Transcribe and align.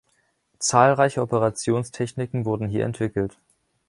Zahlreiche 0.57 1.21
Operationstechniken 1.21 2.43
wurden 2.43 2.67
hier 2.69 2.85
entwickelt. 2.85 3.37